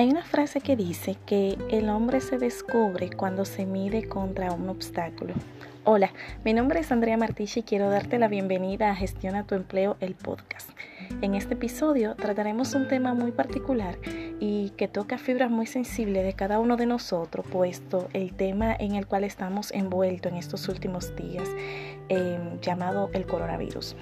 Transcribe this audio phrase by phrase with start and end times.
[0.00, 4.70] Hay una frase que dice que el hombre se descubre cuando se mide contra un
[4.70, 5.34] obstáculo.
[5.84, 6.10] Hola,
[6.42, 10.14] mi nombre es Andrea Martich y quiero darte la bienvenida a Gestiona tu empleo, el
[10.14, 10.70] podcast.
[11.20, 13.98] En este episodio trataremos un tema muy particular
[14.40, 18.94] y que toca fibras muy sensibles de cada uno de nosotros, puesto el tema en
[18.94, 21.46] el cual estamos envueltos en estos últimos días,
[22.08, 23.94] em, llamado el coronavirus.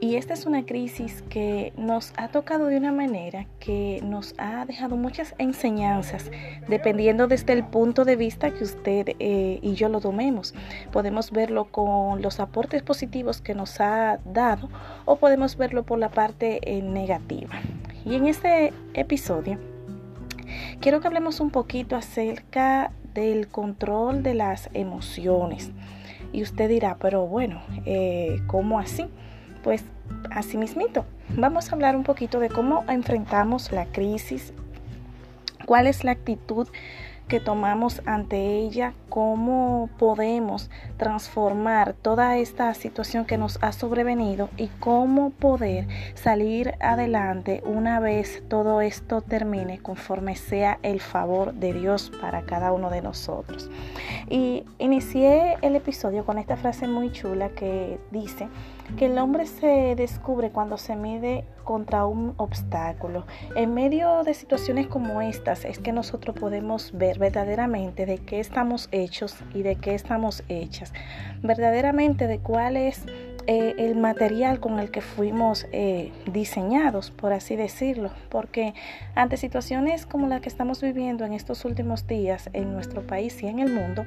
[0.00, 4.66] Y esta es una crisis que nos ha tocado de una manera que nos ha
[4.66, 6.30] dejado muchas enseñanzas,
[6.68, 10.54] dependiendo desde el punto de vista que usted eh, y yo lo tomemos.
[10.92, 14.68] Podemos verlo con los aportes positivos que nos ha dado
[15.06, 17.58] o podemos verlo por la parte eh, negativa.
[18.04, 19.58] Y en este episodio
[20.80, 25.70] quiero que hablemos un poquito acerca del control de las emociones.
[26.32, 29.06] Y usted dirá, pero bueno, eh, ¿cómo así?
[29.62, 29.84] Pues
[30.30, 31.04] así mismito,
[31.36, 34.52] vamos a hablar un poquito de cómo enfrentamos la crisis,
[35.66, 36.68] cuál es la actitud
[37.28, 44.68] que tomamos ante ella, cómo podemos transformar toda esta situación que nos ha sobrevenido y
[44.80, 52.10] cómo poder salir adelante una vez todo esto termine conforme sea el favor de Dios
[52.20, 53.70] para cada uno de nosotros.
[54.28, 58.48] Y inicié el episodio con esta frase muy chula que dice,
[58.96, 63.26] que el hombre se descubre cuando se mide contra un obstáculo.
[63.54, 68.88] En medio de situaciones como estas es que nosotros podemos ver verdaderamente de qué estamos
[68.90, 70.92] hechos y de qué estamos hechas.
[71.42, 73.04] Verdaderamente de cuál es
[73.50, 78.74] eh, el material con el que fuimos eh, diseñados, por así decirlo, porque
[79.14, 83.46] ante situaciones como la que estamos viviendo en estos últimos días en nuestro país y
[83.46, 84.04] en el mundo,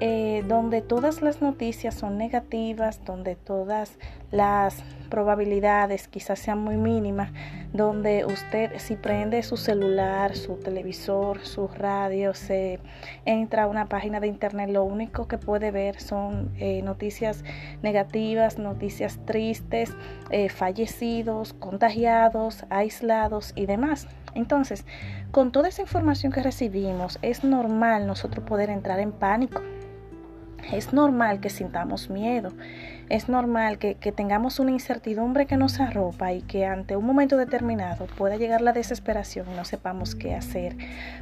[0.00, 3.96] eh, donde todas las noticias son negativas, donde todas
[4.30, 7.30] las probabilidades quizás sean muy mínimas,
[7.72, 12.78] donde usted si prende su celular, su televisor, su radio, se
[13.26, 17.44] entra a una página de internet, lo único que puede ver son eh, noticias
[17.82, 19.92] negativas, noticias tristes,
[20.30, 24.06] eh, fallecidos, contagiados, aislados y demás.
[24.34, 24.86] Entonces,
[25.32, 29.60] con toda esa información que recibimos, es normal nosotros poder entrar en pánico.
[30.72, 32.52] Es normal que sintamos miedo,
[33.10, 38.06] es normal que, tengamos una incertidumbre que nos arropa y que ante un momento determinado
[38.06, 40.76] pueda llegar la desesperación y no sepamos qué hacer.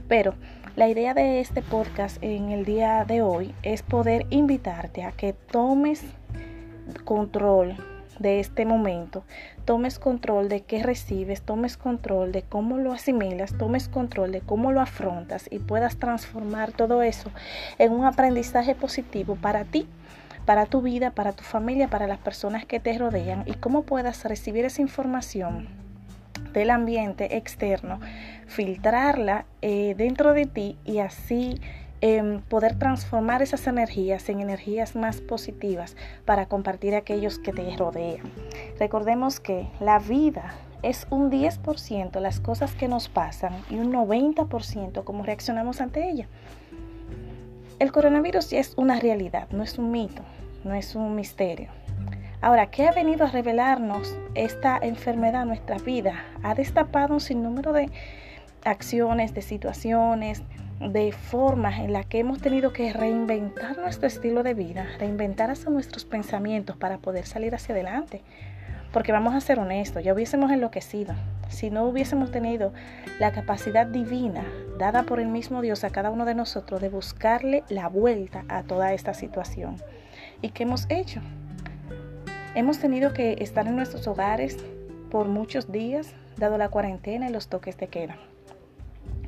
[0.07, 0.35] Pero
[0.77, 5.33] la idea de este podcast en el día de hoy es poder invitarte a que
[5.33, 6.05] tomes
[7.05, 7.75] control
[8.19, 9.25] de este momento,
[9.65, 14.73] tomes control de qué recibes, tomes control de cómo lo asimilas, tomes control de cómo
[14.73, 17.31] lo afrontas y puedas transformar todo eso
[17.79, 19.87] en un aprendizaje positivo para ti
[20.49, 24.25] para tu vida, para tu familia, para las personas que te rodean y cómo puedas
[24.25, 25.69] recibir esa información
[26.55, 28.01] del ambiente externo,
[28.47, 31.61] filtrarla eh, dentro de ti y así
[32.01, 37.77] em, poder transformar esas energías en energías más positivas para compartir a aquellos que te
[37.77, 38.33] rodean.
[38.79, 45.05] Recordemos que la vida es un 10% las cosas que nos pasan y un 90%
[45.05, 46.27] cómo reaccionamos ante ella.
[47.79, 50.23] El coronavirus ya es una realidad, no es un mito
[50.65, 51.69] no es un misterio.
[52.41, 56.25] Ahora, ¿qué ha venido a revelarnos esta enfermedad en nuestra vida?
[56.43, 57.91] Ha destapado un sinnúmero de
[58.65, 60.43] acciones, de situaciones,
[60.79, 65.71] de formas en las que hemos tenido que reinventar nuestro estilo de vida, reinventar hasta
[65.71, 68.23] nuestros pensamientos para poder salir hacia adelante.
[68.93, 71.15] Porque vamos a ser honestos, ya hubiésemos enloquecido
[71.49, 72.73] si no hubiésemos tenido
[73.19, 74.45] la capacidad divina
[74.79, 78.63] dada por el mismo Dios a cada uno de nosotros de buscarle la vuelta a
[78.63, 79.77] toda esta situación.
[80.41, 81.21] ¿Y qué hemos hecho?
[82.55, 84.57] Hemos tenido que estar en nuestros hogares
[85.11, 88.17] por muchos días, dado la cuarentena y los toques de queda.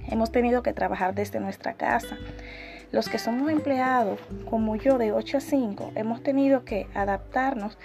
[0.09, 2.17] Hemos tenido que trabajar desde nuestra casa.
[2.93, 4.19] Los que somos empleados,
[4.49, 7.79] como yo, de 8 a 5, hemos tenido que adaptarnos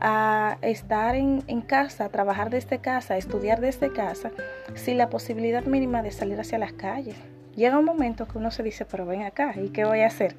[0.00, 4.30] a estar en, en, casa, trabajar desde casa, estudiar desde casa,
[4.74, 7.16] sin la posibilidad mínima de salir hacia las calles.
[7.56, 10.36] Llega un momento que uno se dice, pero ven acá, ¿y qué voy a hacer?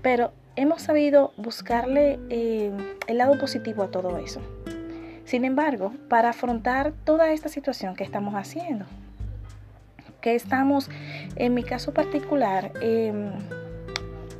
[0.00, 2.70] Pero hemos sabido buscarle eh,
[3.08, 4.40] el lado positivo a todo eso.
[5.24, 8.86] Sin embargo, para afrontar toda esta situación que estamos haciendo,
[10.20, 10.90] que estamos,
[11.36, 13.32] en mi caso particular, em,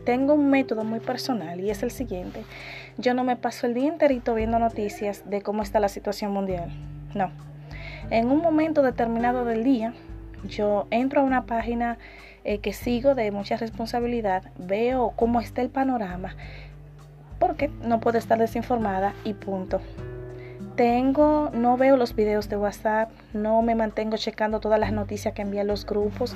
[0.05, 2.45] tengo un método muy personal y es el siguiente.
[2.99, 6.71] Yo no me paso el día enterito viendo noticias de cómo está la situación mundial.
[7.15, 7.31] No.
[8.11, 9.95] En un momento determinado del día,
[10.45, 11.99] yo entro a una página
[12.45, 16.35] eh, que sigo de mucha responsabilidad, veo cómo está el panorama,
[17.39, 19.81] porque no puedo estar desinformada y punto.
[20.81, 25.43] Tengo, no veo los videos de WhatsApp, no me mantengo checando todas las noticias que
[25.43, 26.35] envían los grupos,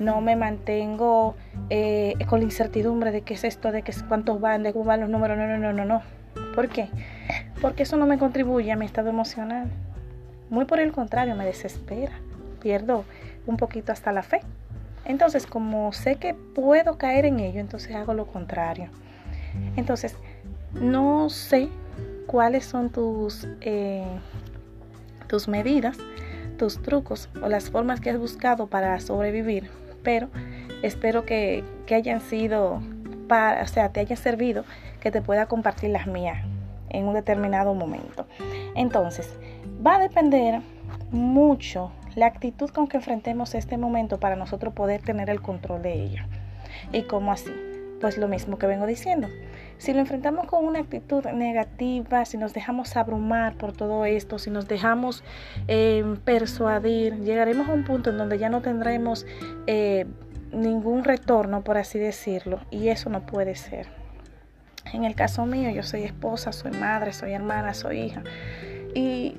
[0.00, 1.36] no me mantengo
[1.70, 5.02] eh, con la incertidumbre de qué es esto, de qué, cuántos van, de cómo van
[5.02, 6.02] los números, no, no, no, no, no.
[6.56, 6.88] ¿Por qué?
[7.60, 9.70] Porque eso no me contribuye a mi estado emocional.
[10.50, 12.14] Muy por el contrario, me desespera.
[12.60, 13.04] Pierdo
[13.46, 14.40] un poquito hasta la fe.
[15.04, 18.88] Entonces, como sé que puedo caer en ello, entonces hago lo contrario.
[19.76, 20.16] Entonces,
[20.72, 21.68] no sé
[22.26, 24.04] cuáles son tus, eh,
[25.28, 25.96] tus medidas,
[26.58, 29.70] tus trucos o las formas que has buscado para sobrevivir,
[30.02, 30.28] pero
[30.82, 32.80] espero que, que hayan sido,
[33.28, 34.64] para, o sea, te haya servido,
[35.00, 36.44] que te pueda compartir las mías
[36.90, 38.26] en un determinado momento.
[38.74, 39.34] Entonces,
[39.84, 40.60] va a depender
[41.10, 45.94] mucho la actitud con que enfrentemos este momento para nosotros poder tener el control de
[45.94, 46.22] ello.
[46.92, 47.52] ¿Y cómo así?
[48.00, 49.28] Pues lo mismo que vengo diciendo.
[49.78, 54.50] Si lo enfrentamos con una actitud negativa, si nos dejamos abrumar por todo esto, si
[54.50, 55.24] nos dejamos
[55.66, 59.26] em, persuadir, llegaremos a un punto en donde ya no tendremos
[59.66, 60.06] eh,
[60.52, 63.88] ningún retorno, por así decirlo, y eso no puede ser.
[64.92, 68.22] En el caso mío, yo soy esposa, soy madre, soy hermana, soy hija,
[68.94, 69.36] y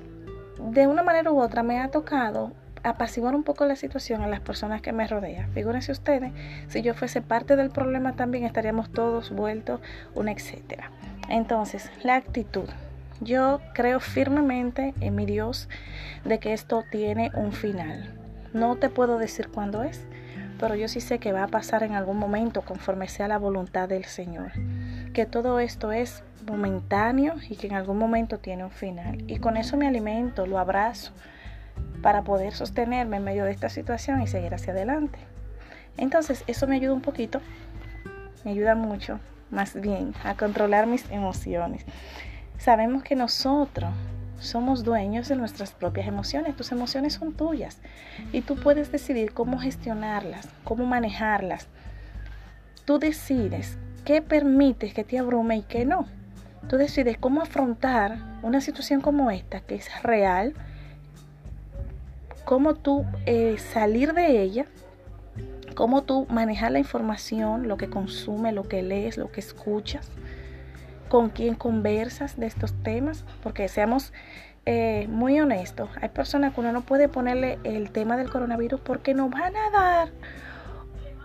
[0.60, 2.52] de una manera u otra me ha tocado
[2.86, 5.52] apaciguar un poco la situación a las personas que me rodean.
[5.54, 6.32] Figúrense ustedes,
[6.68, 9.82] si yo fuese parte del problema también estaríamos todos vueltos,
[10.14, 10.92] un etcétera.
[11.28, 12.70] Entonces, la actitud.
[13.22, 15.68] Yo creo firmemente en mi Dios
[16.26, 18.14] de que esto tiene un final.
[18.54, 20.06] No te puedo decir cuándo es,
[20.60, 23.90] pero yo sí sé que va a pasar en algún momento conforme sea la voluntad
[23.90, 24.52] del Señor.
[25.14, 29.24] Que todo esto es momentáneo y que en algún momento tiene un final.
[29.28, 31.14] Y con eso me alimento, lo abrazo
[32.02, 35.20] para poder sostenerme en medio de esta situación y seguir hacia adelante.
[35.98, 37.42] Entonces, eso me ayuda un poquito,
[38.44, 39.20] me ayuda mucho,
[39.50, 41.86] más bien, a controlar mis emociones.
[42.58, 43.92] Sabemos que nosotros
[44.40, 47.80] somos dueños de nuestras propias emociones, tus emociones son tuyas
[48.32, 51.68] y tú puedes decidir cómo gestionarlas, cómo manejarlas.
[52.86, 56.06] Tú decides qué permites que te abrume y qué no.
[56.70, 60.54] Tú decides cómo afrontar una situación como esta, que es real,
[62.46, 64.66] cómo tú eh, salir de ella,
[65.74, 70.10] cómo tú manejar la información, lo que consumes, lo que lees, lo que escuchas,
[71.10, 74.14] con quién conversas de estos temas, porque seamos
[74.66, 79.14] eh, muy honestos, hay personas que uno no puede ponerle el tema del coronavirus porque
[79.14, 80.10] nos van a dar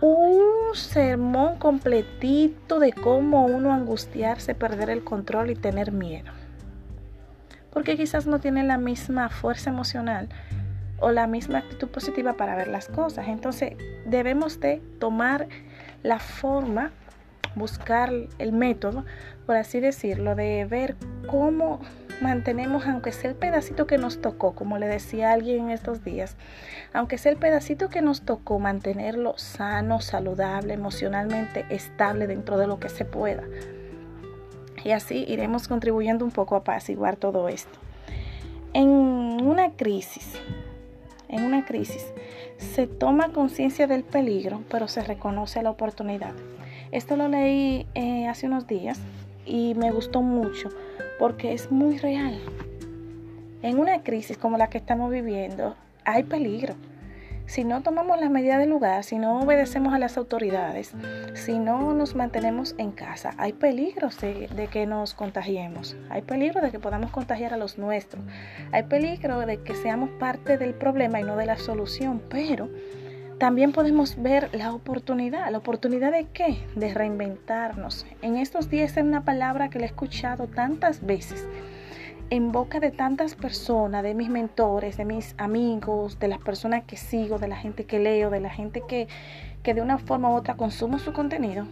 [0.01, 6.31] un sermón completito de cómo uno angustiarse, perder el control y tener miedo.
[7.71, 10.27] Porque quizás no tiene la misma fuerza emocional
[11.01, 13.27] o la misma actitud positiva para ver las cosas.
[13.27, 13.73] Entonces
[14.05, 15.47] debemos de tomar
[16.03, 16.91] la forma,
[17.55, 19.05] buscar el método,
[19.45, 20.95] por así decirlo, de ver
[21.27, 21.81] cómo
[22.21, 26.37] mantenemos, aunque sea el pedacito que nos tocó, como le decía alguien en estos días,
[26.93, 32.79] aunque sea el pedacito que nos tocó, mantenerlo sano, saludable, emocionalmente estable dentro de lo
[32.79, 33.43] que se pueda.
[34.83, 37.79] Y así iremos contribuyendo un poco a apaciguar todo esto.
[38.73, 40.33] En una crisis,
[41.31, 42.05] en una crisis,
[42.57, 46.33] se toma conciencia del peligro, pero se reconoce la oportunidad.
[46.91, 48.99] Esto lo leí eh, hace unos días
[49.45, 50.69] y me gustó mucho
[51.17, 52.39] porque es muy real.
[53.63, 56.75] En una crisis como la que estamos viviendo hay peligro
[57.45, 60.93] si no tomamos las medidas del lugar, si no obedecemos a las autoridades,
[61.33, 66.71] si no nos mantenemos en casa, hay peligros de, que nos contagiemos, hay peligro de
[66.71, 68.23] que podamos contagiar a los nuestros,
[68.71, 72.69] hay peligro de que seamos parte del problema y no de la solución, pero
[73.37, 75.49] también podemos ver la oportunidad.
[75.49, 76.63] ¿La oportunidad de qué?
[76.75, 78.05] De reinventarnos.
[78.21, 81.47] En estos días es una palabra que le he escuchado tantas veces
[82.31, 86.95] en boca de tantas personas, de mis mentores, de mis amigos, de las personas que
[86.95, 89.09] sigo, de la gente que leo, de la gente que,
[89.63, 91.67] que de una forma u otra consumo su contenido.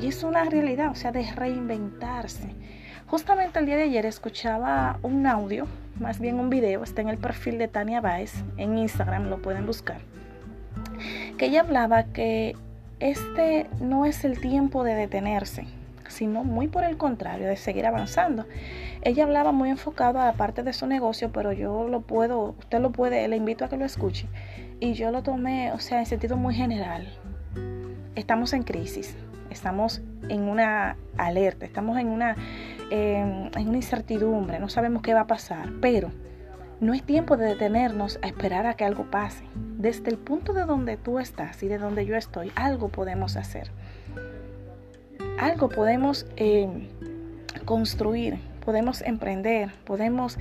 [0.00, 2.48] Y es una realidad, o sea, de reinventarse.
[3.08, 5.66] Justamente el día de ayer escuchaba un audio,
[5.98, 9.66] más bien un video, está en el perfil de Tania Baez, en Instagram lo pueden
[9.66, 9.98] buscar,
[11.38, 12.56] que ella hablaba que
[13.00, 15.66] este no es el tiempo de detenerse,
[16.08, 18.46] sino muy por el contrario, de seguir avanzando.
[19.02, 22.80] Ella hablaba muy enfocado a la parte de su negocio, pero yo lo puedo, usted
[22.80, 24.28] lo puede, le invito a que lo escuche.
[24.80, 27.06] Y yo lo tomé, o sea, en sentido muy general.
[28.14, 29.16] Estamos en crisis,
[29.50, 32.36] estamos en una alerta, estamos en una,
[32.90, 36.10] en una incertidumbre, no sabemos qué va a pasar, pero
[36.80, 39.44] no es tiempo de detenernos a esperar a que algo pase.
[39.54, 43.70] Desde el punto de donde tú estás y de donde yo estoy, algo podemos hacer
[45.38, 46.68] algo podemos eh,
[47.64, 50.38] construir, podemos emprender, podemos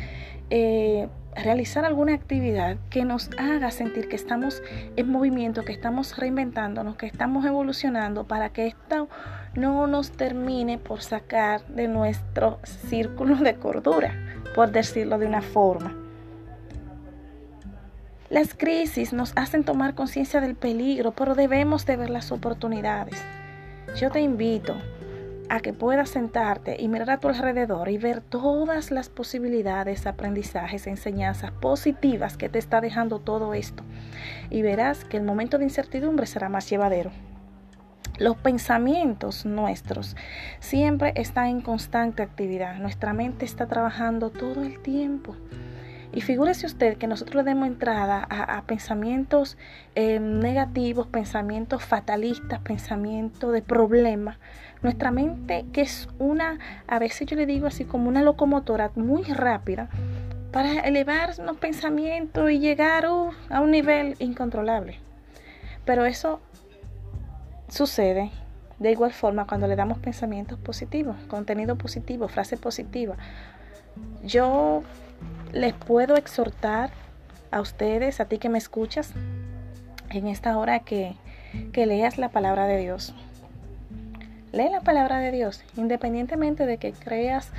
[0.50, 4.62] eh, realizar alguna actividad que nos haga sentir que estamos
[4.96, 9.10] en movimiento, que estamos reinventándonos, que estamos evolucionando para que esto
[9.56, 14.14] no nos termine por sacar de nuestro círculo de cordura,
[14.56, 15.96] por decirlo de una forma.
[18.30, 23.24] Las crisis nos hacen tomar conciencia del peligro, pero debemos de ver las oportunidades.
[23.96, 24.76] Yo te invito
[25.50, 30.88] a que puedas sentarte y mirar a tu alrededor y ver todas las posibilidades, aprendizajes,
[30.88, 33.84] enseñanzas positivas que te está dejando todo esto.
[34.50, 37.12] Y verás que el momento de incertidumbre será más llevadero.
[38.18, 40.16] Los pensamientos nuestros
[40.60, 42.80] siempre están en constante actividad.
[42.80, 45.36] Nuestra mente está trabajando todo el tiempo.
[46.14, 49.58] Y figúrese usted que nosotros le demos entrada a, pensamientos
[49.96, 54.38] eh, negativos, pensamientos fatalistas, pensamientos de problemas.
[54.84, 59.24] Nuestra mente, que es una, a veces yo le digo así como una locomotora muy
[59.24, 59.90] rápida,
[60.52, 65.00] para elevar los pensamientos y llegar a un nivel incontrolable.
[65.84, 66.40] Pero eso
[67.70, 68.30] sucede
[68.78, 73.16] de igual forma cuando le damos pensamientos positivos, contenido positivo, frase positiva.
[74.24, 74.84] Yo
[75.52, 76.92] les puedo exhortar
[77.52, 79.14] a ustedes, a ti que me escuchas,
[80.10, 81.16] en esta hora que,
[81.72, 83.14] que leas la palabra de Dios.
[84.52, 87.52] Lee la palabra de Dios, independientemente de que creas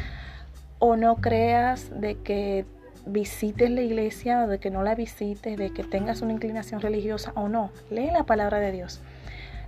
[0.79, 2.67] o no creas, de que
[3.07, 7.33] visites la iglesia o de que no la visites, de que tengas una inclinación religiosa
[7.35, 7.71] o no.
[7.91, 9.01] Lee la palabra de Dios.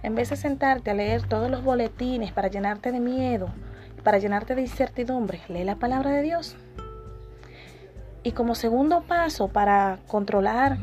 [0.02, 3.48] En vez de sentarte a leer todos los boletines para llenarte de miedo,
[4.04, 6.56] para llenarte de incertidumbre, lee la palabra de Dios.
[8.26, 10.78] Y como segundo paso para controlar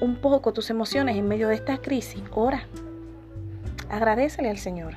[0.00, 2.68] un poco tus emociones en medio de esta crisis, ora.
[3.90, 4.94] Agradecele al Señor.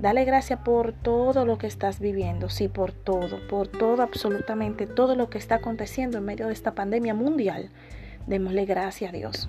[0.00, 5.16] Dale gracias por todo lo que estás viviendo, sí, por todo, por todo, absolutamente todo
[5.16, 7.70] lo que está aconteciendo en medio de esta pandemia mundial.
[8.28, 9.48] Démosle gracias a Dios.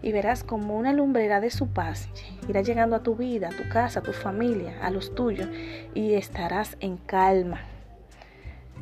[0.00, 2.08] Y verás como una lumbrera de su paz
[2.48, 5.50] irá llegando a tu vida, a tu casa, a tu familia, a los tuyos,
[5.92, 7.60] y estarás en calma,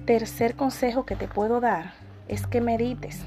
[0.06, 1.92] Tercer consejo que te puedo dar
[2.28, 3.20] es que medites.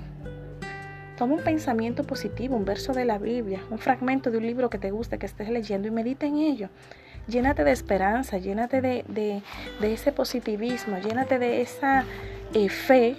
[1.17, 4.79] Toma un pensamiento positivo, un verso de la Biblia, un fragmento de un libro que
[4.79, 6.69] te guste, que estés leyendo y medita en ello.
[7.27, 9.41] Llénate de esperanza, llénate de,
[9.81, 12.03] ese positivismo, llénate de esa
[12.53, 13.15] eh, fe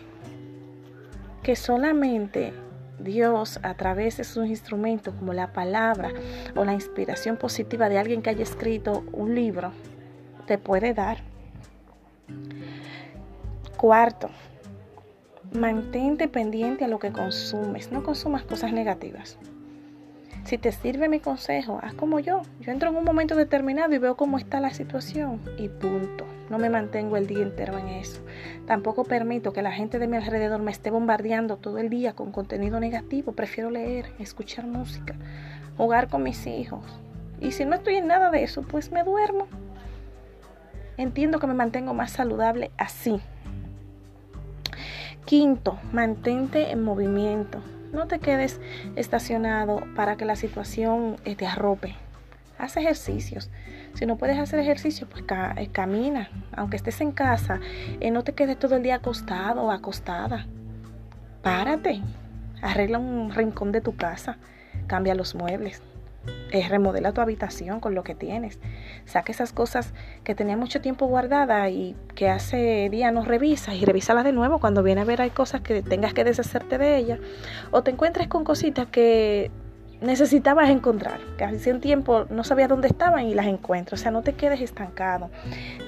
[1.43, 2.53] que solamente
[2.99, 6.11] Dios a través de sus instrumentos como la palabra
[6.55, 9.73] o la inspiración positiva de alguien que haya escrito un libro
[10.47, 11.19] te puede dar.
[13.85, 14.31] Cuarto,
[15.53, 19.37] mantente pendiente a lo que consumes, no consumas cosas negativas.
[20.45, 22.41] Si te sirve mi consejo, haz como yo.
[22.61, 26.25] Yo entro en un momento determinado y veo cómo está la situación y punto.
[26.49, 28.23] No me mantengo el día entero en eso.
[28.67, 32.33] Tampoco permito que la gente de mi alrededor me esté bombardeando todo el día con
[32.33, 33.33] contenido negativo.
[33.33, 35.15] Prefiero leer, escuchar música,
[35.77, 36.87] jugar con mis hijos.
[37.39, 39.47] Y si no estoy en nada de eso, pues me duermo.
[40.97, 43.21] Entiendo que me mantengo más saludable así,
[45.25, 47.63] Quinto, mantente en movimiento.
[47.93, 48.61] No te quedes
[48.95, 51.95] estacionado para que la situación eh, te arrope.
[52.59, 53.51] Haz ejercicios.
[53.95, 55.25] Si no puedes hacer ejercicio, pues
[55.57, 56.29] eh, camina.
[56.53, 57.61] Aunque estés en casa,
[58.01, 60.47] eh, no te quedes todo el día acostado o acostada.
[61.43, 62.03] Párate.
[62.61, 64.37] Arregla un rincón de tu casa.
[64.87, 65.83] Cambia los muebles
[66.51, 68.59] es remodela tu habitación con lo que tienes.
[69.07, 73.85] Saca esas cosas que tenía mucho tiempo guardadas y que hace día no revisas y
[73.85, 77.19] revísalas de nuevo cuando viene a ver hay cosas que tengas que deshacerte de ellas.
[77.71, 79.51] O te encuentres con cositas que
[80.01, 83.95] necesitabas encontrar, que hace un tiempo no sabías dónde estaban y las encuentro.
[83.95, 85.31] O sea, no te quedes estancado,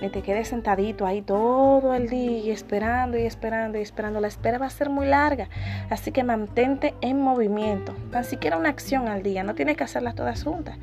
[0.00, 4.20] ni te quedes sentadito ahí todo el día esperando y esperando y esperando.
[4.20, 5.48] La espera va a ser muy larga,
[5.90, 7.94] así que mantente en movimiento.
[8.10, 10.76] Tan siquiera una acción al día, no tienes que hacerlas todas juntas,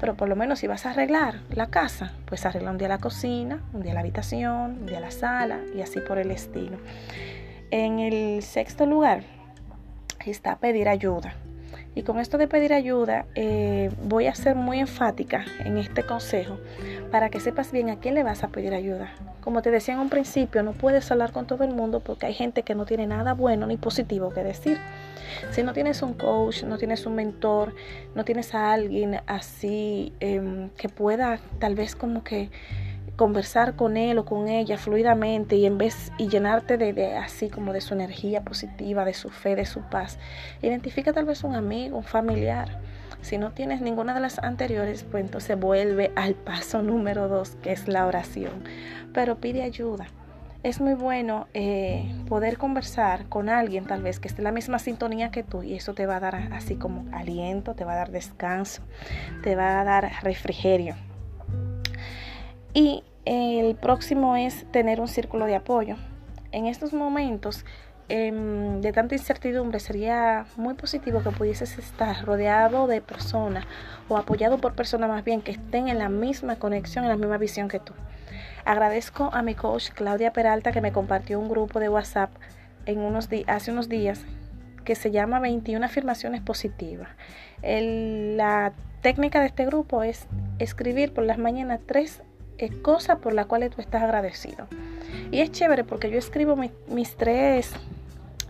[0.00, 2.98] pero por lo menos si vas a arreglar la casa, pues arregla un día la
[2.98, 6.78] cocina, un día la habitación, un día la sala y así por el estilo.
[7.70, 9.22] En el sexto lugar
[10.30, 11.34] está pedir ayuda.
[11.98, 16.56] Y con esto de pedir ayuda, eh, voy a ser muy enfática en este consejo
[17.10, 19.10] para que sepas bien a quién le vas a pedir ayuda.
[19.40, 22.34] Como te decía en un principio, no puedes hablar con todo el mundo porque hay
[22.34, 24.78] gente que no tiene nada bueno ni positivo que decir.
[25.50, 27.74] Si no tienes un coach, no tienes un mentor,
[28.14, 32.48] no tienes a alguien así em, que pueda tal vez como que
[33.18, 37.72] conversar con él o con ella fluidamente y en vez y llenarte de, así como
[37.72, 40.18] de su energía positiva, de su fe, de su paz.
[40.62, 42.80] Identifica tal vez un amigo, un familiar
[43.20, 47.72] Si no tienes ninguna de las anteriores, pues entonces vuelve al paso número dos, que
[47.72, 48.62] es la oración.
[49.12, 50.06] Pero pide ayuda.
[50.62, 54.78] Es muy bueno eh, poder conversar con alguien tal vez que esté en la misma
[54.78, 57.96] sintonía que tú y eso te va a dar así como aliento, te va a
[57.96, 58.82] dar descanso,
[59.42, 60.94] te va a dar refrigerio.
[62.74, 65.96] Y el próximo es tener un círculo de apoyo.
[66.52, 67.64] En estos momentos
[68.08, 73.66] em, de tanta incertidumbre sería muy positivo que pudieses estar rodeado de personas
[74.08, 77.36] o apoyado por personas más bien que estén en la misma conexión, en la misma
[77.36, 77.92] visión que tú.
[78.64, 82.30] Agradezco a mi coach Claudia Peralta que me compartió un grupo de WhatsApp
[82.86, 84.24] en unos hace unos días
[84.84, 87.10] que se llama 21 afirmaciones positivas.
[87.62, 88.72] la
[89.02, 90.26] técnica de este grupo es
[90.58, 92.27] escribir por las mañanas tres es
[92.82, 94.66] cosa por la cual tú estás agradecido.
[95.30, 96.56] Y es chévere porque yo escribo
[96.88, 97.72] mis tres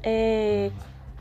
[0.02, 0.70] eh,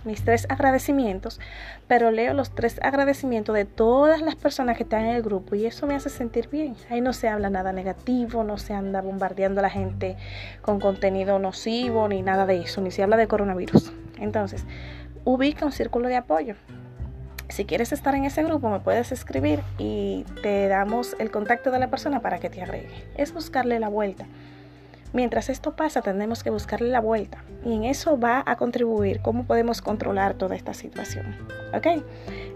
[0.08, 1.40] mis tres agradecimientos,
[1.88, 5.66] pero leo los tres agradecimientos de todas las personas que están en el grupo y
[5.66, 6.76] eso me hace sentir bien.
[6.90, 10.16] Ahí no se habla nada negativo, no se anda bombardeando a la gente
[10.62, 13.92] con contenido nocivo ni nada de eso, ni se habla de coronavirus.
[14.18, 14.66] Entonces,
[15.26, 16.56] ubica un círculo de apoyo.
[17.50, 21.80] Si quieres estar en ese grupo, me puedes escribir y te damos el contacto de
[21.80, 22.90] la persona para que te agregue.
[23.16, 24.26] Es buscarle la vuelta.
[25.14, 29.46] Mientras esto pasa, tenemos que buscarle la vuelta y en eso va a contribuir cómo
[29.46, 31.36] podemos controlar toda esta situación.
[31.74, 32.04] ¿Ok?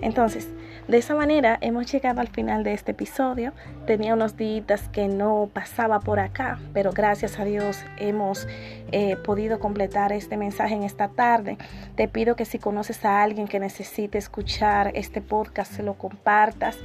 [0.02, 0.48] Entonces,
[0.88, 3.54] de esa manera hemos llegado al final de este episodio.
[3.86, 8.48] Tenía unos días que no pasaba por acá, pero gracias a Dios hemos
[8.92, 11.58] eh, podido completar este mensaje en esta tarde.
[11.96, 16.78] Te pido que si conoces a alguien que necesite escuchar este podcast, se lo compartas.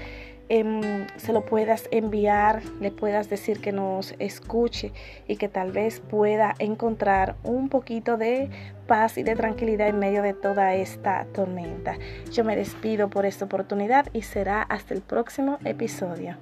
[0.48, 4.92] Em, se lo puedas enviar, le puedas decir que nos escuche
[5.26, 8.48] y que tal vez pueda encontrar un poquito de
[8.86, 11.96] paz y de tranquilidad en medio de toda esta tormenta.
[12.32, 16.36] Yo me despido por esta oportunidad y será hasta el próximo episodio.